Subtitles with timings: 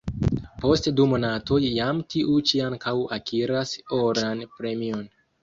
[0.61, 5.07] Post du monatoj jam tiu ĉi ankaŭ akiras oran premion.